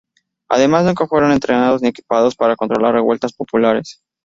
[0.49, 4.01] Además, nunca fueron entrenados ni equipados para controlar revueltas populares".